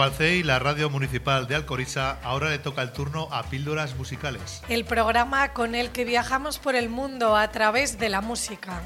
[0.00, 4.62] La radio municipal de Alcoriza, ahora le toca el turno a Píldoras Musicales.
[4.70, 8.80] El programa con el que viajamos por el mundo a través de la música.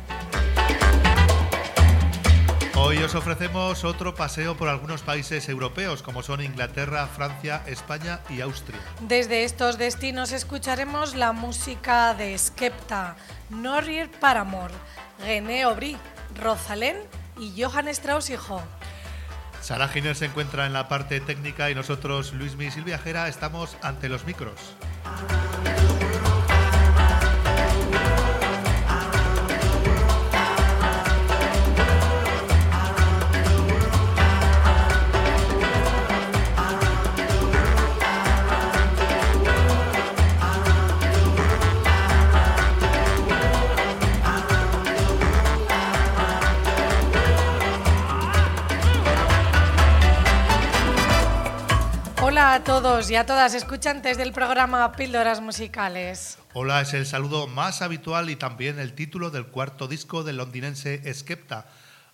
[2.75, 8.41] Hoy os ofrecemos otro paseo por algunos países europeos como son Inglaterra, Francia, España y
[8.41, 8.81] Austria.
[9.03, 13.15] Desde estos destinos escucharemos la música de Skepta,
[13.51, 14.75] Norrier Paramore,
[15.21, 15.97] René Aubry,
[16.43, 16.97] Rosalén
[17.39, 18.61] y Johann Strauss hijo.
[19.65, 23.79] Sara Giner se encuentra en la parte técnica y nosotros, Luismi y Silvia Jera, estamos
[23.81, 24.77] ante los micros.
[52.55, 56.39] Hola a todos y a todas escuchantes del programa Píldoras Musicales.
[56.53, 61.03] Hola es el saludo más habitual y también el título del cuarto disco del londinense
[61.13, 61.67] Skepta,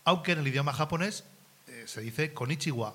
[0.02, 1.24] aunque en el idioma japonés
[1.68, 2.94] eh, se dice Konichiwa.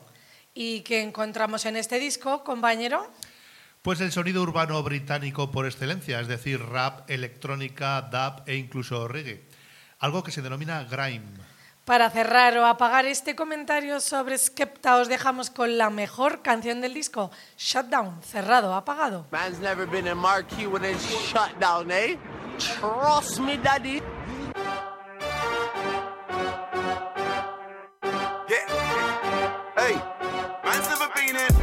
[0.56, 3.12] ¿Y qué encontramos en este disco, compañero?
[3.84, 9.44] Pues el sonido urbano británico por excelencia, es decir, rap, electrónica, dub e incluso reggae.
[10.00, 11.55] Algo que se denomina grime.
[11.86, 16.96] Para cerrar o apagar este comentario sobre Skepta, os dejamos con la mejor canción del
[16.96, 19.28] disco, Shutdown, cerrado, apagado.
[19.30, 22.18] Man's never been a marquee when it's shut down, eh?
[22.58, 24.02] Trust me, daddy.
[28.50, 28.66] Yeah.
[29.78, 29.96] Hey,
[30.66, 31.54] man's never been in.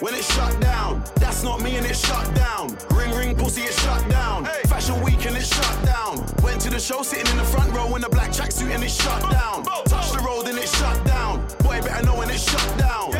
[0.00, 2.47] When it's shut down, that's not me and it's shut down.
[6.78, 9.64] The show sitting in the front row in a black tracksuit and it's shut down.
[9.64, 11.44] Touch the road and it's shut down.
[11.58, 13.10] Boy, better know when it's shut down.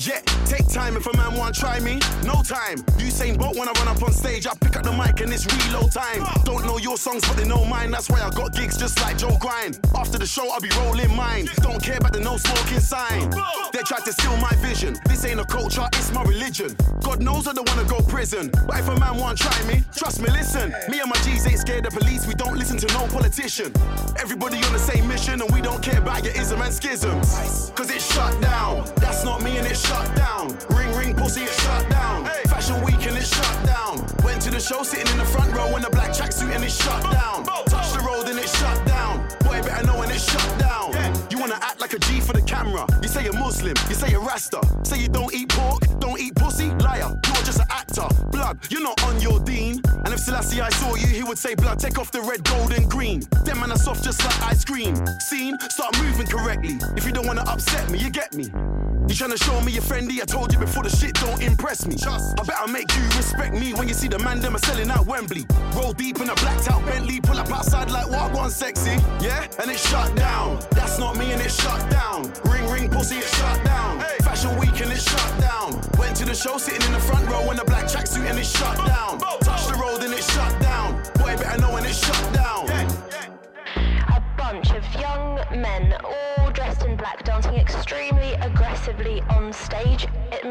[0.00, 2.00] Yeah, take time if a man want try me.
[2.24, 2.78] No time.
[2.98, 5.46] Usain Bolt when I run up on stage, I pick up the mic and it's
[5.46, 6.24] reload time.
[6.44, 7.90] Don't know your songs, but they know mine.
[7.90, 9.78] That's why I got gigs just like Joe Grind.
[9.94, 11.48] After the show, I'll be rolling mine.
[11.56, 13.30] Don't care about the no smoking sign.
[13.72, 14.96] They tried to steal my vision.
[15.06, 16.76] This ain't a culture, it's my religion.
[17.02, 18.50] God knows I don't wanna go prison.
[18.66, 20.74] But if a man want try me, trust me, listen.
[20.88, 22.26] Me and my G's ain't scared of police.
[22.26, 23.72] We don't listen to no politician.
[24.18, 27.72] Everybody on the same mission, and we don't care about your ism and schisms.
[27.74, 28.84] Cause it's shut down.
[28.96, 30.23] That's not me and it's shut down.
[30.70, 32.24] Ring ring pussy, it's shut down.
[32.48, 34.04] Fashion week and it's shut down.
[34.24, 36.82] Went to the show sitting in the front row in a black tracksuit and it's
[36.82, 37.44] shut down.
[37.66, 39.26] Touch the road and it's shut down.
[39.40, 40.92] Boy, better know when it's shut down.
[41.30, 42.86] You wanna act like a G for the camera.
[43.02, 44.60] You say you're Muslim, you say you're Rasta.
[44.82, 46.70] Say you don't eat pork, don't eat pussy.
[46.86, 48.08] Liar, you're just an actor.
[48.30, 49.82] Blood, you're not on your dean.
[50.14, 52.88] If Selassie I saw you, he would say, Blood, take off the red, gold, and
[52.88, 53.24] green.
[53.44, 54.94] Them man are soft just like ice cream.
[55.18, 56.78] Scene, start moving correctly.
[56.96, 58.44] If you don't wanna upset me, you get me.
[58.44, 60.22] You tryna show me you're friendly?
[60.22, 61.96] I told you before the shit don't impress me.
[62.06, 65.04] I better make you respect me when you see the man them are selling out
[65.06, 65.46] Wembley.
[65.74, 68.96] Roll deep in a blacked out Bentley, pull up outside like what one sexy.
[69.20, 70.60] Yeah, and it's shut down.
[70.70, 72.32] That's not me and it's shut down.
[72.44, 73.98] Ring ring pussy, it's shut down.
[73.98, 74.18] Hey.
[74.22, 75.72] Fashion week and it's shut down.
[75.98, 78.56] Went to the show sitting in the front row in a black tracksuit and it's
[78.56, 79.18] shut down.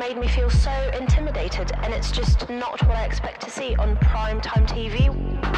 [0.10, 3.96] Made me feel so intimidated, and it's just not what I expect to see on
[3.98, 4.98] primetime TV.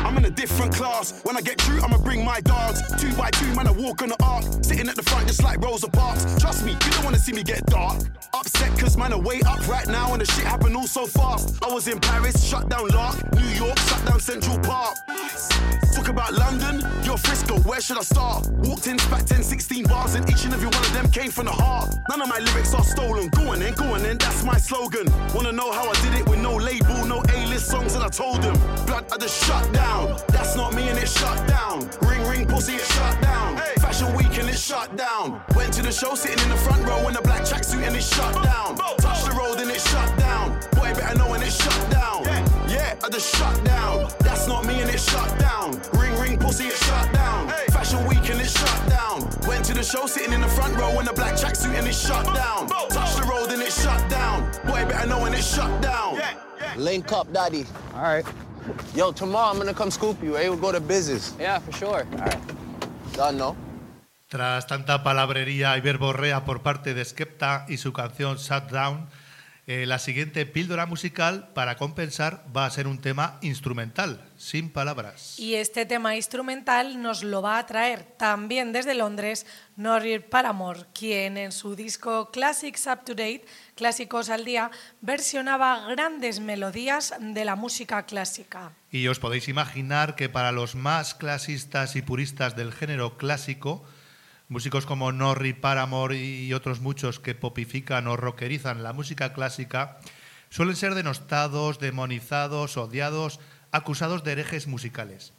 [0.06, 1.20] I'm in a different class.
[1.24, 2.80] When I get through, I'ma bring my dogs.
[3.02, 4.44] Two by two, man, I walk on the arc.
[4.64, 6.24] Sitting at the front just like Rosa Parks.
[6.40, 7.98] Trust me, you don't wanna see me get dark.
[8.36, 11.64] Upset cause man, I way up right now and the shit happened all so fast.
[11.64, 13.16] I was in Paris, shut down Lark.
[13.34, 14.96] New York, shut down Central Park.
[15.96, 18.50] Talk about London, you're Frisco, where should I start?
[18.68, 21.46] Walked in, spat 10, 16 bars, and each and every one of them came from
[21.46, 21.96] the heart.
[22.10, 23.30] None of my lyrics are stolen.
[23.30, 25.08] Go on then, go on then, that's my slogan.
[25.34, 28.42] Wanna know how I did it with no label, no A-list songs, and I told
[28.42, 28.56] them.
[28.86, 30.18] Blood, I just shut down.
[30.30, 31.90] That's not me and it's shut down.
[32.02, 33.58] Ring, ring, pussy, it's shut down.
[33.80, 35.42] Fashion week and it's shut down.
[35.56, 38.14] Went to the show sitting in the front row in a black tracksuit and it's
[38.16, 38.76] shut down.
[38.98, 40.60] Touch the road and it's shut down.
[40.74, 42.24] Boy, better know when it's shut down.
[42.68, 44.10] Yeah, I just shut down.
[44.20, 45.80] That's not me and it's shut down.
[45.94, 47.48] Ring, ring, pussy, it's shut down.
[47.48, 47.55] Fashion
[49.86, 52.68] show sitting in the front row in a black tracksuit and it's shut down.
[52.90, 54.50] Touch the road and it's shut down.
[54.66, 56.20] Boy, better know when it's shut down.
[56.76, 57.66] Link up, daddy.
[57.94, 58.26] All right.
[58.96, 60.50] Yo, tomorrow I'm gonna come scoop you, eh?
[60.50, 61.36] We'll go to business.
[61.40, 62.08] Yeah, for sure.
[62.14, 62.42] All right.
[63.14, 63.56] Done, no?
[64.28, 69.08] Tras tanta palabrería y verborrea por parte de Skepta y su canción Shut Down,
[69.68, 75.40] Eh, la siguiente píldora musical, para compensar, va a ser un tema instrumental, sin palabras.
[75.40, 81.38] Y este tema instrumental nos lo va a traer también desde Londres Norrie Paramore, quien
[81.38, 84.70] en su disco Classics Up to Date, Clásicos al Día,
[85.02, 88.74] versionaba grandes melodías de la música clásica.
[88.92, 93.84] Y os podéis imaginar que para los más clasistas y puristas del género clásico,
[94.48, 99.98] Músicos como Norri, Paramore y otros muchos que popifican o rockerizan la música clásica
[100.50, 103.40] suelen ser denostados, demonizados, odiados,
[103.72, 105.34] acusados de herejes musicales.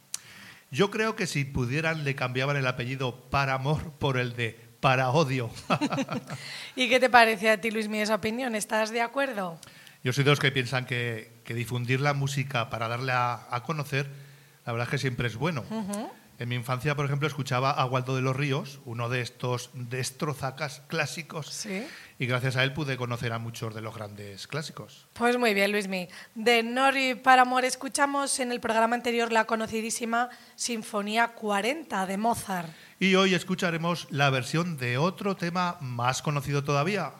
[0.69, 5.49] Yo creo que si pudieran le cambiaban el apellido Paramore por el de para odio.
[6.75, 8.55] ¿Y qué te parece a ti, Luis, mi esa opinión?
[8.55, 9.59] ¿Estás de acuerdo?
[10.03, 14.07] Yo soy de los que piensan que, difundir la música para darle a, conocer,
[14.65, 15.63] la verdad es que siempre es bueno.
[16.39, 20.83] En mi infancia, por ejemplo, escuchaba a Waldo de los Ríos, uno de estos destrozacas
[20.87, 21.83] clásicos, ¿Sí?
[22.19, 25.07] y gracias a él pude conocer a muchos de los grandes clásicos.
[25.13, 26.07] Pues muy bien, Luismi.
[26.35, 32.69] De Nori para Amor escuchamos en el programa anterior la conocidísima Sinfonía 40 de Mozart.
[32.99, 37.13] Y hoy escucharemos la versión de otro tema más conocido todavía.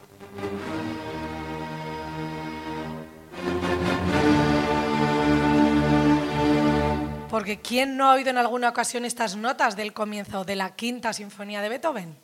[7.56, 11.62] ¿Quién no ha oído en alguna ocasión estas notas del comienzo de la quinta sinfonía
[11.62, 12.18] de Beethoven?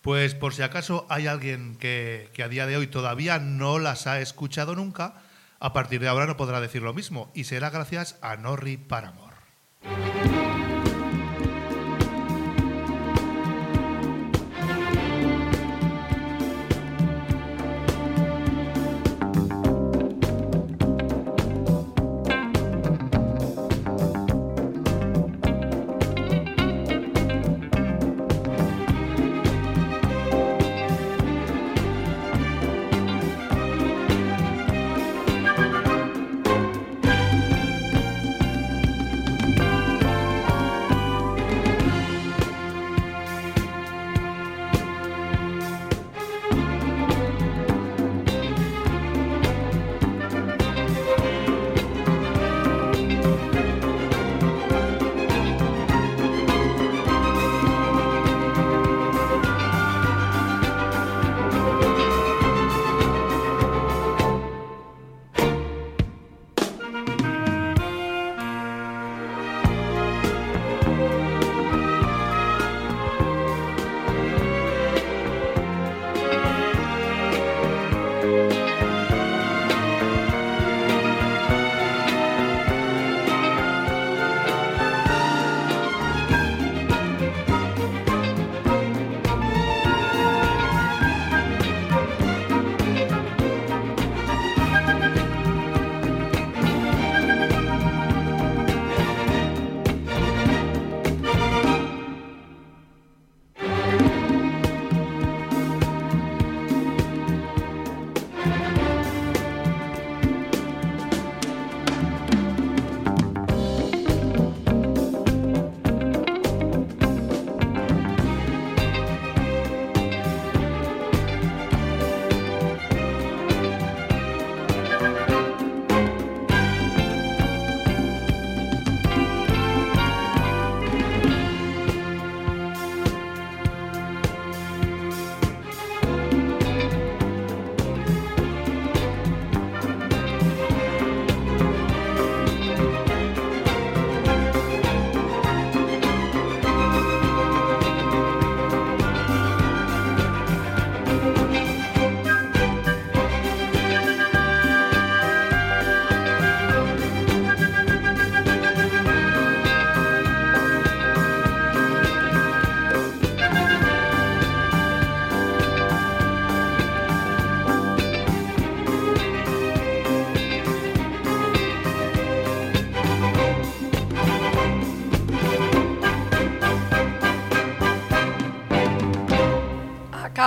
[0.00, 4.06] Pues por si acaso hay alguien que, que, a día de hoy todavía no las
[4.06, 5.14] ha escuchado nunca,
[5.58, 9.36] a partir de ahora no podrá decir lo mismo y será gracias a Norri Paramore.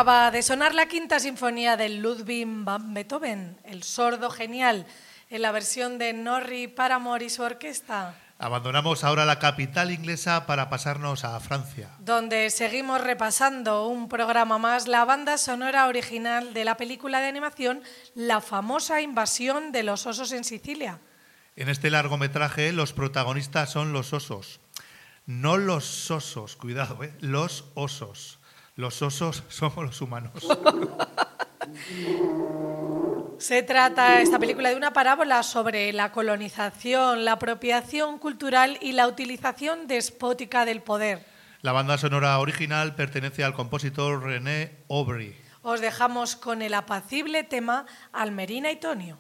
[0.04, 4.86] Acaba de sonar la quinta sinfonía de Ludwig van Beethoven, el sordo genial,
[5.30, 8.14] en la versión de Norri Paramore y su orquesta.
[8.38, 11.88] Abandonamos ahora la capital inglesa para pasarnos a Francia.
[12.00, 17.82] Donde seguimos repasando un programa más, la banda sonora original de la película de animación
[18.14, 21.00] La famosa invasión de los osos en Sicilia.
[21.56, 24.60] En este largometraje los protagonistas son los osos.
[25.26, 27.14] No los osos, cuidado, ¿eh?
[27.22, 28.43] los osos.
[28.76, 30.34] Los osos somos los humanos.
[33.38, 39.08] Se trata esta película de una parábola sobre la colonización, la apropiación cultural y la
[39.08, 41.26] utilización despótica del poder.
[41.62, 45.36] La banda sonora original pertenece al compositor René Aubry.
[45.62, 49.20] Os dejamos con el apacible tema Almerina y Tonio.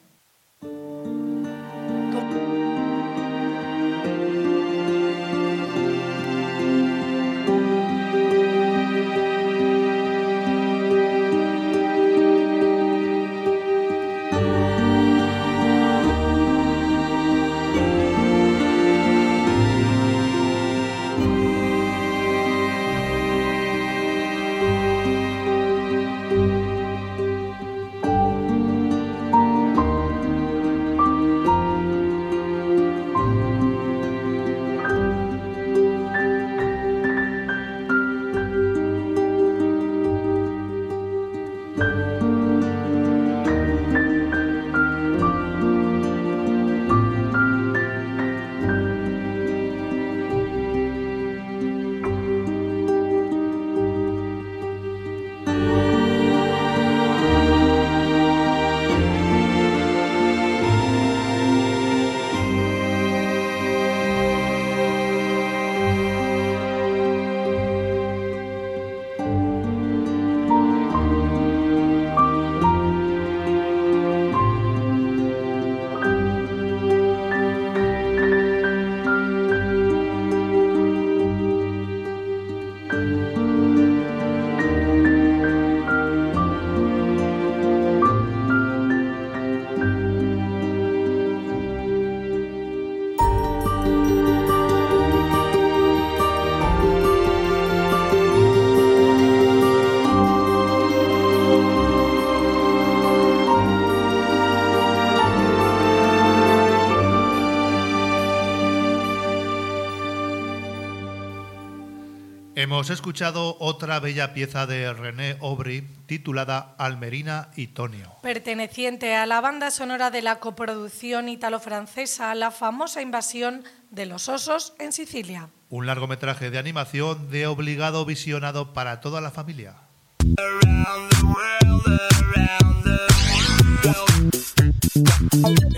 [112.83, 118.11] Hemos escuchado otra bella pieza de René Aubry titulada Almerina y Tonio.
[118.21, 124.73] Perteneciente a la banda sonora de la coproducción italo-francesa La famosa invasión de los osos
[124.79, 125.47] en Sicilia.
[125.69, 129.75] Un largometraje de animación de obligado visionado para toda la familia.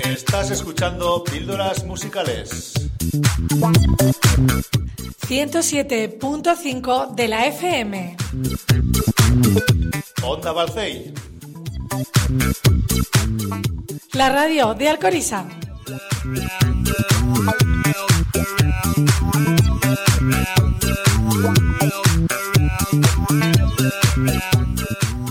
[0.03, 2.73] Estás escuchando Píldoras Musicales.
[5.27, 8.15] 107.5 de la FM.
[10.21, 11.11] Onda Balcey.
[14.13, 15.47] La radio de Alcoriza.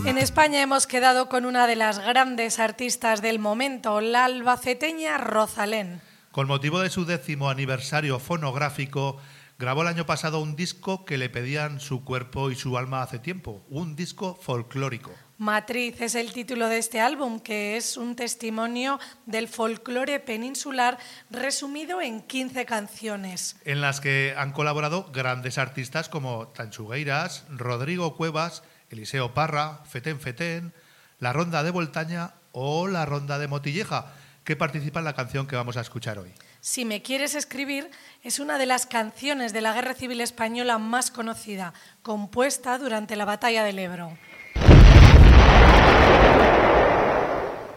[0.05, 6.01] En España hemos quedado con una de las grandes artistas del momento, la albaceteña Rosalén.
[6.33, 9.21] Con motivo de su décimo aniversario fonográfico,
[9.65, 13.19] grabó el año pasado un disco que le pedían su cuerpo y su alma hace
[13.19, 15.11] tiempo, un disco folclórico.
[15.39, 20.99] Matriz es el título de este álbum, que es un testimonio del folclore peninsular
[21.31, 23.57] resumido en 15 canciones.
[23.65, 30.75] En las que han colaborado grandes artistas como Tanchugueiras, Rodrigo Cuevas, Eliseo Parra, Fetén Fetén,
[31.21, 34.13] La Ronda de Voltaña o La Ronda de Motilleja,
[34.45, 36.35] que participa en la canción que vamos a escuchar hoy.
[36.67, 37.91] Si me quieres escribir
[38.23, 43.27] es una de las canciones de la Guerra Civil Española más conocida, compuesta durante la
[43.27, 44.17] Batalla del Ebro.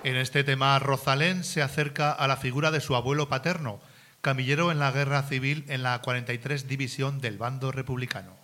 [0.05, 3.81] En este tema, Rosalén se acerca a la figura de su abuelo paterno,
[4.21, 8.37] camillero en la Guerra Civil en la 43 División del Bando Republicano.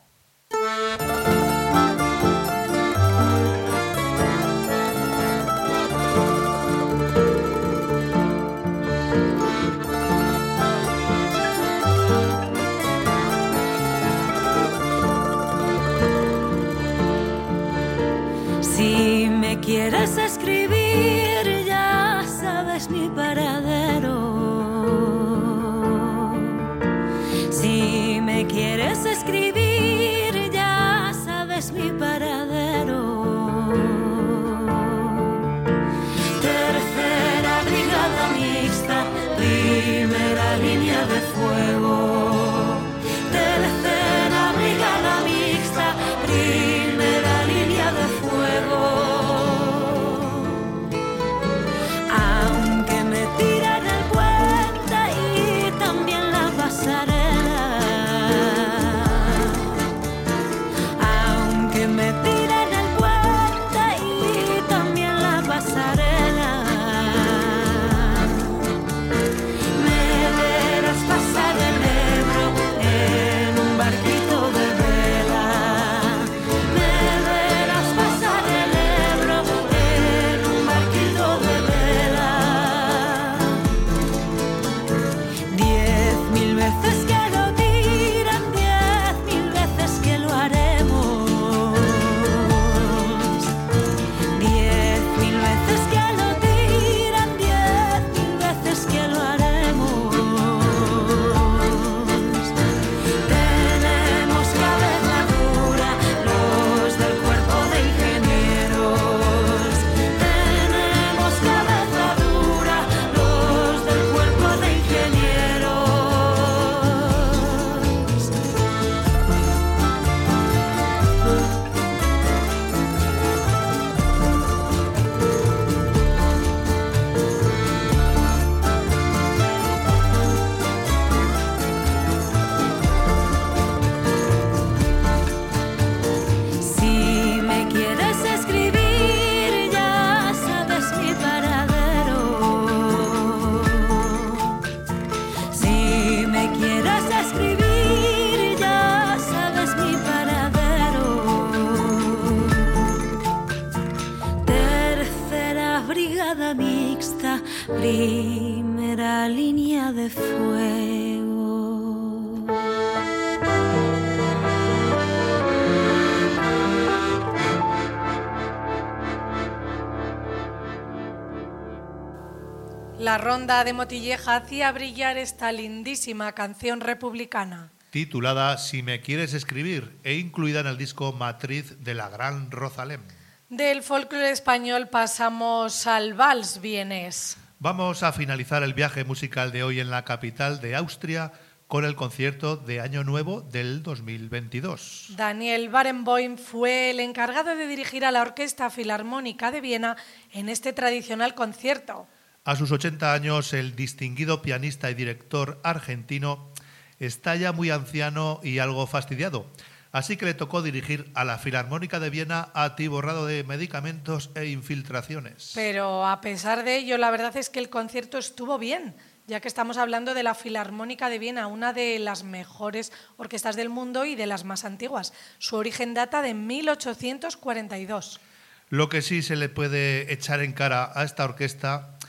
[173.03, 177.69] La ronda de Motilleja hacía brillar esta lindísima canción republicana.
[177.89, 183.01] Titulada Si me quieres escribir e incluida en el disco Matriz de la Gran Rosalén.
[183.49, 187.35] Del folclore español pasamos al vals vienés.
[187.59, 191.33] Vamos a finalizar el viaje musical de hoy en la capital de Austria
[191.67, 195.07] con el concierto de Año Nuevo del 2022.
[195.17, 199.97] Daniel Barenboim fue el encargado de dirigir a la Orquesta Filarmónica de Viena
[200.31, 202.07] en este tradicional concierto.
[202.45, 206.51] A sus 80 años, el distinguido pianista y director argentino
[206.99, 209.45] está ya muy anciano y algo fastidiado.
[209.93, 215.53] Así que le tocó dirigir a la Filarmónica de Viena atiborrado de medicamentos e infiltraciones.
[215.55, 218.93] Pero a pesar de ello, la verdad es que el concierto estuvo bien,
[219.25, 223.69] ya que estamos hablando de la Filarmónica de Viena, una de las mejores orquestas del
[223.69, 225.13] mundo y de las más antiguas.
[225.37, 228.19] Su origen data de 1842.
[228.67, 231.99] Lo que sí se le puede echar en cara a esta orquesta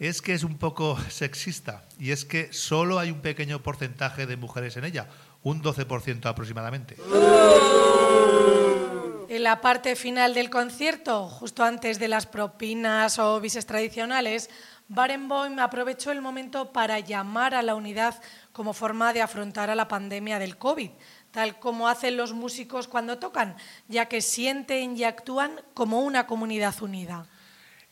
[0.00, 4.36] es que es un poco sexista y es que solo hay un pequeño porcentaje de
[4.36, 5.06] mujeres en ella,
[5.42, 6.96] un 12% aproximadamente.
[9.28, 14.50] En la parte final del concierto, justo antes de las propinas o bises tradicionales,
[14.88, 18.20] Barenboim aprovechó el momento para llamar a la unidad
[18.52, 20.90] como forma de afrontar a la pandemia del COVID,
[21.30, 23.54] tal como hacen los músicos cuando tocan,
[23.86, 27.28] ya que sienten y actúan como una comunidad unida.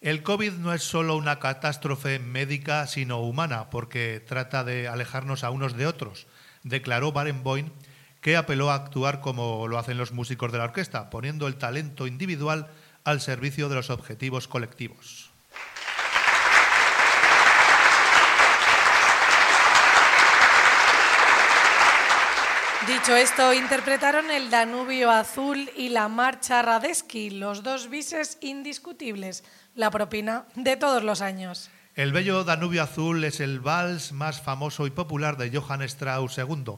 [0.00, 5.50] El COVID no es solo una catástrofe médica, sino humana, porque trata de alejarnos a
[5.50, 6.28] unos de otros,
[6.62, 7.70] declaró Barenboim,
[8.20, 12.06] que apeló a actuar como lo hacen los músicos de la orquesta, poniendo el talento
[12.06, 12.68] individual
[13.02, 15.27] al servicio de los objetivos colectivos.
[22.88, 29.90] Dicho esto, interpretaron el Danubio Azul y la Marcha Radetzky, los dos bises indiscutibles, la
[29.90, 31.68] propina de todos los años.
[31.94, 36.77] El bello Danubio Azul es el vals más famoso y popular de Johann Strauss II.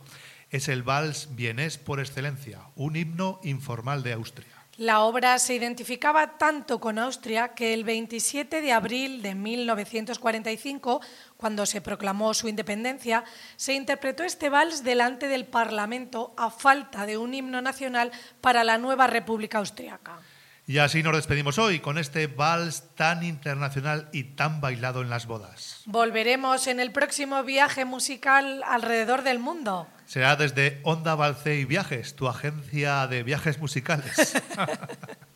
[0.51, 4.60] Es el vals vienés por excelencia, un himno informal de Austria.
[4.81, 11.03] La obra se identificaba tanto con Austria que el 27 de abril de 1945,
[11.37, 13.23] cuando se proclamó su independencia,
[13.57, 18.79] se interpretó este vals delante del Parlamento a falta de un himno nacional para la
[18.79, 20.19] nueva República Austriaca.
[20.71, 25.27] Y así nos despedimos hoy con este vals tan internacional y tan bailado en las
[25.27, 25.83] bodas.
[25.87, 29.89] Volveremos en el próximo viaje musical alrededor del mundo.
[30.07, 34.41] Será desde Onda Balce y Viajes, tu agencia de viajes musicales.